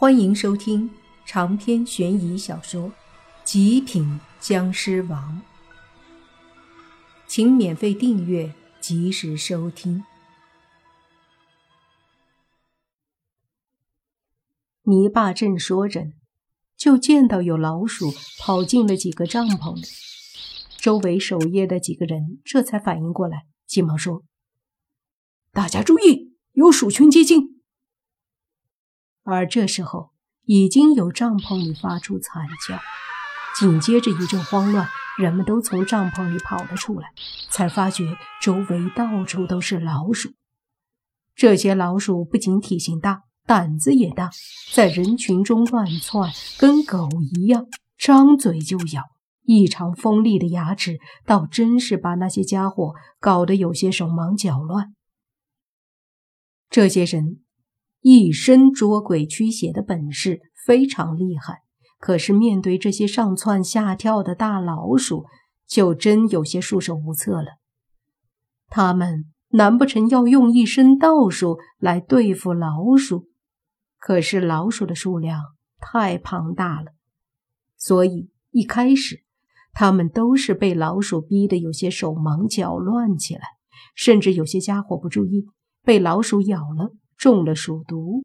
[0.00, 0.88] 欢迎收听
[1.26, 2.82] 长篇悬疑小说
[3.42, 5.42] 《极品僵尸王》，
[7.26, 10.04] 请免费订阅，及时收听。
[14.84, 16.12] 泥巴正说着，
[16.76, 19.82] 就见到有老鼠跑进了几个帐篷里。
[20.76, 24.22] 周围守夜的几个人这才反应过来，急忙说
[25.50, 27.57] ：“大家注意，有鼠群接近！”
[29.30, 30.10] 而这时候，
[30.44, 32.78] 已经有帐篷里发出惨叫，
[33.58, 34.88] 紧接着一阵慌乱，
[35.18, 37.10] 人们都从帐篷里跑了出来，
[37.50, 40.30] 才发觉周围到处都是老鼠。
[41.34, 44.30] 这些老鼠不仅体型大，胆子也大，
[44.72, 47.66] 在人群中乱窜，跟狗一样，
[47.98, 49.02] 张嘴就咬，
[49.42, 54.94] 异常锋利的牙齿，倒真是把那些家伙搞得有些手忙脚乱。
[56.70, 57.40] 这些人。
[58.00, 61.62] 一身捉鬼驱邪的本事非常厉害，
[61.98, 65.24] 可是面对这些上蹿下跳的大老鼠，
[65.66, 67.58] 就真有些束手无策了。
[68.68, 73.28] 他们难不成要用一身道术来对付老鼠？
[73.98, 75.42] 可是老鼠的数量
[75.78, 76.92] 太庞大了，
[77.76, 79.24] 所以一开始
[79.72, 83.42] 他们都是被老鼠逼得有些手忙脚乱起来，
[83.94, 85.46] 甚至有些家伙不注意
[85.82, 86.92] 被老鼠咬了。
[87.18, 88.22] 中了鼠毒，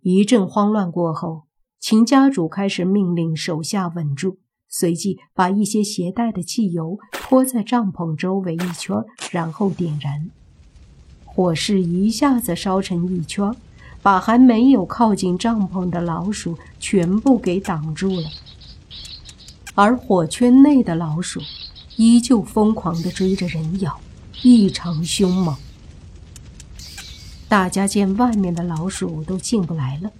[0.00, 1.44] 一阵慌乱过后，
[1.78, 8.96] 秦家主开始命令手下稳住，随即把一些携带的汽油泼在帐篷周围一圈，
[9.30, 10.28] 然后点燃，
[11.24, 13.54] 火势一下子烧成一圈，
[14.02, 18.28] 把还没有靠近帐篷的老鼠全部给挡住了。
[19.76, 21.40] 而火圈内的老鼠
[21.96, 24.00] 依旧疯狂地追着人咬，
[24.42, 25.56] 异常凶猛。
[27.52, 30.10] 大家见外面的老鼠都进不来了，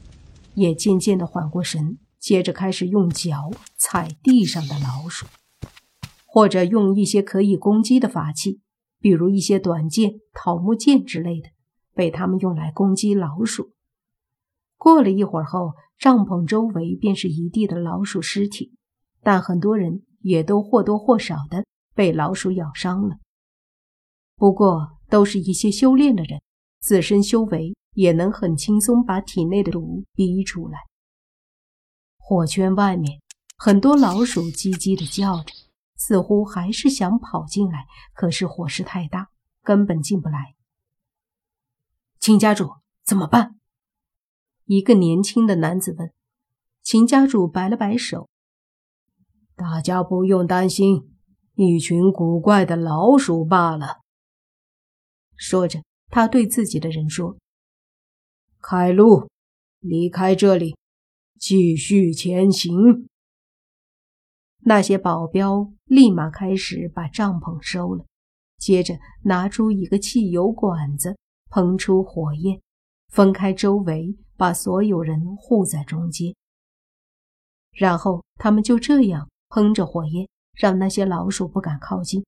[0.52, 5.24] 也渐渐的缓过神，接着开始用脚踩地上的老鼠，
[6.26, 8.60] 或者用一些可以攻击的法器，
[9.00, 11.48] 比如一些短剑、桃木剑之类的，
[11.94, 13.70] 被他们用来攻击老鼠。
[14.76, 18.74] 过了一会儿后，帐篷周围便是一地的老鼠尸体，
[19.22, 23.16] 但很多人也都或多或少的被老鼠咬伤了。
[24.36, 26.42] 不过都是一些修炼的人。
[26.82, 30.80] 自身修为也能很轻松把体内的毒逼出来。
[32.18, 33.20] 火圈外面，
[33.56, 35.52] 很多老鼠叽叽的叫着，
[35.96, 39.28] 似乎还是想跑进来，可是火势太大，
[39.62, 40.56] 根本进不来。
[42.18, 42.72] 秦家主
[43.04, 43.60] 怎么办？
[44.64, 46.12] 一个年轻的男子问。
[46.82, 48.28] 秦家主摆了摆手
[49.54, 51.14] ：“大家不用担心，
[51.54, 53.98] 一群古怪的老鼠罢了。”
[55.38, 55.84] 说着。
[56.12, 57.38] 他对自己的人说
[58.60, 59.30] ：“开路，
[59.80, 60.76] 离开这里，
[61.40, 63.08] 继续前行。”
[64.60, 68.04] 那些保镖立马开始把帐篷收了，
[68.58, 71.16] 接着拿出一个汽油管子，
[71.48, 72.60] 喷出火焰，
[73.08, 76.34] 分开周围，把所有人护在中间。
[77.70, 82.22] 然后他们就这样喷着火焰，让那些老鼠不敢靠近，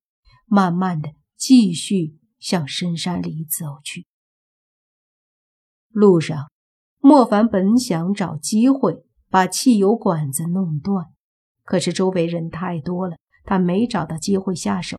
[0.47, 2.17] 慢慢的继续。
[2.39, 4.05] 向深山里走去。
[5.89, 6.51] 路上，
[6.99, 11.05] 莫凡本想找机会把汽油管子弄断，
[11.63, 14.97] 可是周围人太多了，他没找到机会下手。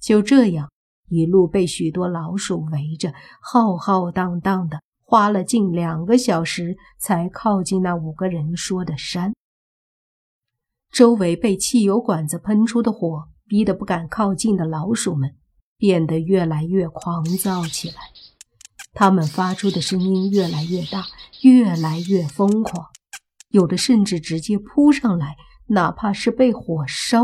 [0.00, 0.70] 就这样，
[1.08, 9.34] 一路被许多老鼠围着，浩浩荡荡的，花了近两个小时才靠近那五个人说的山。
[10.90, 15.36] 周围被汽油管子喷出的火逼得不敢靠近的老鼠们。
[15.78, 17.96] 变得越来越狂躁起来，
[18.92, 21.06] 他们发出的声音越来越大，
[21.42, 22.88] 越来越疯狂，
[23.50, 25.36] 有的甚至直接扑上来，
[25.68, 27.22] 哪怕是被火烧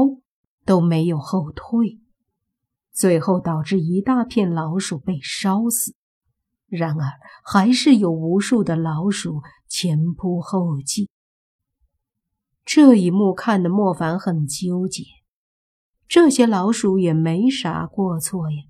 [0.64, 1.98] 都没有后退，
[2.92, 5.96] 最后导致一大片老鼠被烧死。
[6.68, 7.12] 然而，
[7.44, 11.10] 还是有无数的老鼠前仆后继。
[12.64, 15.02] 这一幕看得莫凡很纠结。
[16.06, 18.62] 这些老鼠也没啥过错呀，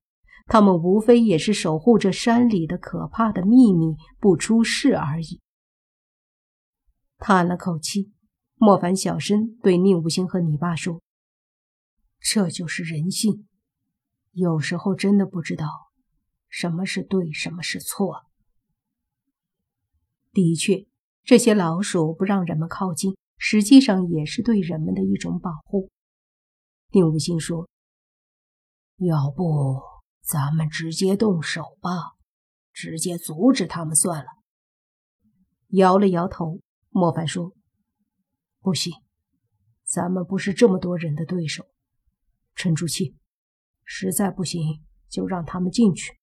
[0.47, 5.41] 他们无非也是守护着山里的可怕的秘密不出事而已。
[7.19, 8.13] 叹了口气，
[8.57, 11.03] 莫凡小声对宁无心和你爸说
[12.21, 13.47] ：“这就是人性，
[14.33, 15.67] 有时候真的不知道
[16.49, 18.27] 什么是对，什么是错。
[20.33, 20.87] 的确，
[21.25, 25.91] 这些老鼠不让人们靠近，实际上也是对人们的一种保护。”
[26.95, 27.69] 宁无心说
[29.05, 29.83] ：“要不
[30.23, 31.91] 咱们直接动手吧，
[32.73, 34.29] 直接阻止他们算了。”
[35.75, 36.61] 摇了摇头。
[36.91, 37.53] 莫凡说
[38.63, 38.93] ：“不行，
[39.83, 41.67] 咱们不是这么多人的对手。
[42.55, 43.17] 沉住气，
[43.83, 46.17] 实在不行就让他们进去。”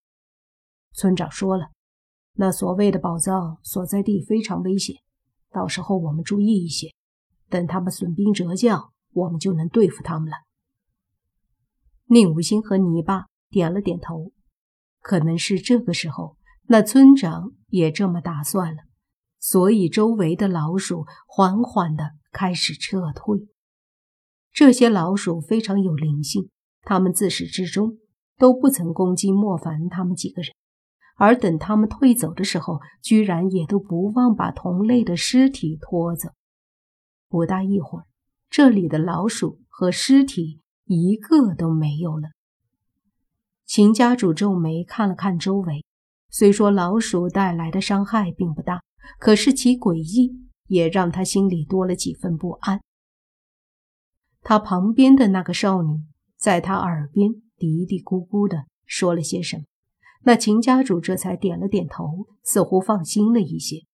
[0.96, 1.72] 村长说了，
[2.36, 4.96] 那所谓的宝藏所在地非常危险，
[5.50, 6.96] 到时候我们注意一些，
[7.50, 10.38] 等他们损兵折将，我们就能对付他们了。
[12.12, 14.34] 宁无心和泥巴点了点头，
[15.00, 16.36] 可能是这个时候，
[16.68, 18.84] 那村长也这么打算了，
[19.40, 23.48] 所以周围的老鼠缓缓的开始撤退。
[24.52, 26.50] 这些老鼠非常有灵性，
[26.82, 27.98] 他们自始至终
[28.38, 30.52] 都不曾攻击莫凡他们几个人。
[31.16, 36.32] 而等他们退走的时候，居然也都不忘把同类的尸体拖走。
[37.30, 38.06] 不大一会儿，
[38.50, 40.61] 这里的老鼠和尸体
[40.94, 42.32] 一个都没有了。
[43.66, 45.86] 秦家主皱眉看了看周围，
[46.30, 48.82] 虽说老鼠带来的伤害并不大，
[49.18, 52.82] 可是其诡异也让他心里多了几分不安。
[54.42, 56.04] 他旁边的那个少女
[56.36, 59.64] 在他耳边嘀嘀咕咕的说了些什么。
[60.24, 63.86] 那秦家主这才点了点头，似乎放心了一些。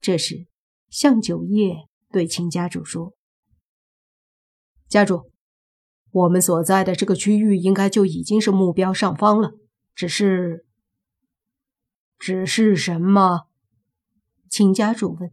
[0.00, 0.46] 这时，
[0.90, 3.14] 向九叶对秦家主说
[4.88, 5.30] ：“家主，
[6.12, 9.52] 我们所在的这个区域应该就已经是目标上方了，
[9.94, 10.64] 只是……
[12.18, 13.46] 只是什么？”
[14.48, 15.30] 秦家主问。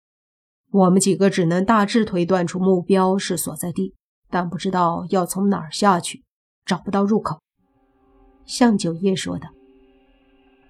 [0.70, 3.94] “我们几个只能大致推断出目标是所在地，
[4.30, 6.22] 但不知道要从哪儿下去，
[6.64, 7.40] 找不到入口。”
[8.44, 9.48] 向九叶说道：“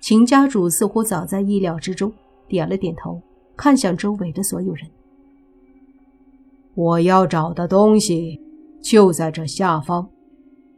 [0.00, 2.12] 秦家主似乎早在意料之中，
[2.46, 3.22] 点了点头，
[3.56, 4.90] 看向周围的所有人。
[6.74, 8.40] 我要找的东西
[8.82, 10.10] 就在这下方，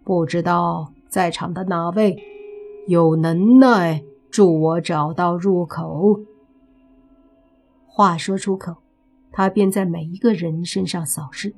[0.05, 2.17] 不知道在场的哪位
[2.87, 6.21] 有能耐助我找到入口。”
[7.89, 8.77] 话说出口，
[9.33, 11.55] 他便在每一个人身上扫视，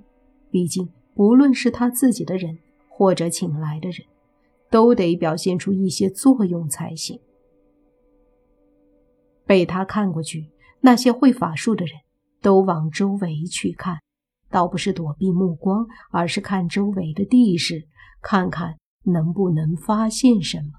[0.50, 2.58] 毕竟不论是他自己的人，
[2.88, 4.06] 或者请来的人。
[4.68, 7.20] 都得表现出一些作用才行。
[9.46, 10.50] 被他看过去，
[10.80, 12.00] 那些会法术的人
[12.42, 14.00] 都往周围去看，
[14.50, 17.86] 倒不是躲避目光，而是看周围的地势，
[18.22, 20.78] 看看能不能发现什么。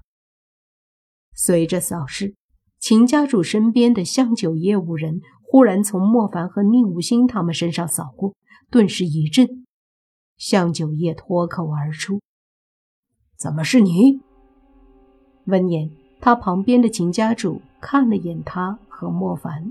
[1.34, 2.34] 随着扫视，
[2.80, 8.34] 秦家主身边的向九叶五人忽然从莫凡和宁无心他们身上扫过，
[8.70, 9.64] 顿时一震，
[10.36, 12.20] 向九叶脱口而出。
[13.36, 14.20] 怎么是你？
[15.44, 19.70] 闻言，他旁边的秦家主看了眼他和莫凡。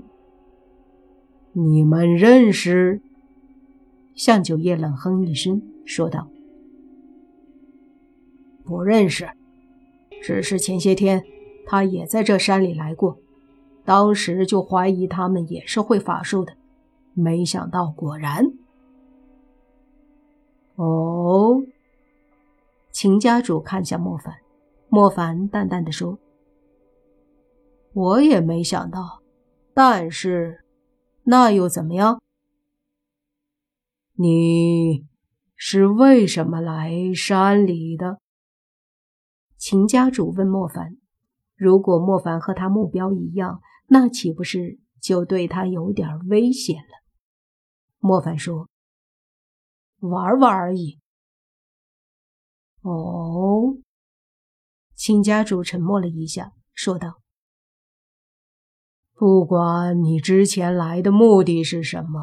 [1.52, 3.02] 你们认识？
[4.18, 6.28] 向九叶冷哼一声，说道
[8.66, 9.30] ：“不认识，
[10.20, 11.24] 只是前些天
[11.64, 13.20] 他也在这山里来过，
[13.84, 16.54] 当时就怀疑他们也是会法术的，
[17.14, 18.52] 没想到果然。
[20.74, 21.62] 哦。”
[22.90, 24.34] 秦家主看向莫凡，
[24.88, 26.18] 莫凡淡淡的说
[27.94, 29.22] ：“我也没想到，
[29.72, 30.64] 但是，
[31.22, 32.20] 那又怎么样？
[34.20, 35.06] 你
[35.54, 38.18] 是为什么来山里的？”
[39.56, 40.96] 秦家主问莫凡
[41.54, 47.04] ：“如果莫凡和他目标一样，那岂不是就对他有点危险了？”
[48.00, 48.68] 莫凡说
[50.00, 50.98] ：“玩玩而已。”
[52.82, 53.78] 哦，
[54.94, 57.20] 秦家主沉默了一下，说道
[59.14, 62.20] ：“不管你之前来的目的是什么，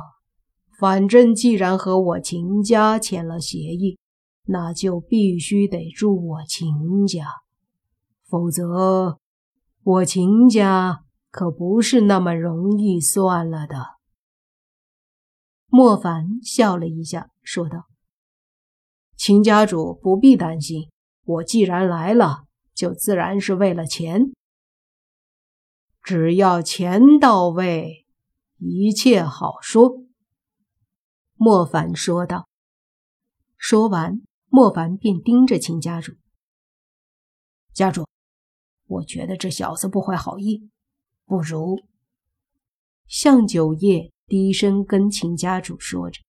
[0.77, 3.97] 反正既然和我秦家签了协议，
[4.43, 7.25] 那就必须得住我秦家，
[8.27, 9.19] 否则
[9.83, 13.95] 我秦家可不是那么容易算了的。”
[15.67, 17.85] 莫凡笑了一下，说道。
[19.17, 20.89] 秦家主不必担心，
[21.23, 24.33] 我既然来了，就自然是为了钱。
[26.03, 28.05] 只要钱到位，
[28.57, 30.03] 一切好说。”
[31.35, 32.47] 莫凡说道。
[33.57, 36.13] 说完，莫凡便盯着秦家主。
[37.73, 38.07] 家主，
[38.87, 40.69] 我觉得这小子不怀好意，
[41.25, 41.83] 不如……
[43.07, 46.21] 向九叶低声跟秦家主说着，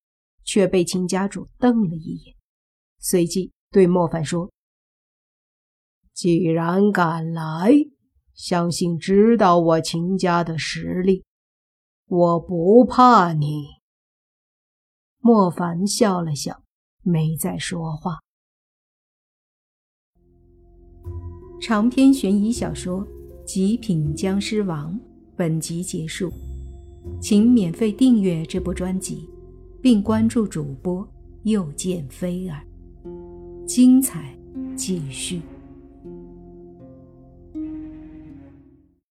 [0.44, 2.36] 却被秦家主瞪了一眼。
[2.98, 4.50] 随即对莫凡说
[6.12, 7.70] ：“既然敢来，
[8.34, 11.24] 相信知道我秦家的实力，
[12.06, 13.75] 我不怕你。”
[15.26, 16.62] 莫凡笑了笑，
[17.02, 18.20] 没再说话。
[21.60, 23.00] 长篇悬疑小说
[23.44, 24.94] 《极品僵尸王》
[25.34, 26.32] 本集结束。
[27.20, 29.28] 请免费订阅这部专辑，
[29.82, 31.04] 并关注主播
[31.42, 32.64] 又见菲儿，
[33.66, 34.32] 精彩
[34.76, 35.42] 继续。